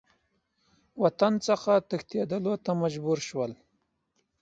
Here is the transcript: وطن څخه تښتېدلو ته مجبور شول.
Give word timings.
وطن 1.03 1.33
څخه 1.47 1.71
تښتېدلو 1.89 2.53
ته 2.63 2.71
مجبور 2.81 3.17
شول. 3.27 3.51